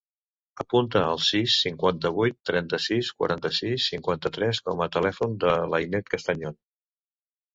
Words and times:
Apunta 0.61 1.01
el 1.07 1.19
sis, 1.25 1.57
cinquanta-vuit, 1.65 2.37
trenta-sis, 2.49 3.11
quaranta-sis, 3.19 3.85
cinquanta-tres 3.93 4.61
com 4.69 4.83
a 4.85 4.89
telèfon 4.97 5.35
de 5.45 5.51
l'Ainet 5.75 6.09
Castañon. 6.15 6.57